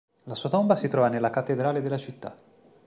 [0.23, 2.35] La sua tomba si trova nella cattedrale della città.